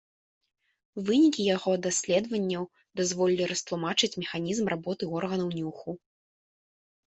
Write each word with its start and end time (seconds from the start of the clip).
Вынікі 1.09 1.45
яго 1.55 1.71
даследаванняў 1.87 2.65
дазволілі 3.03 3.45
растлумачыць 3.53 4.11
механізм 4.23 4.63
работы 4.75 5.03
органаў 5.21 5.49
нюху. 5.61 5.89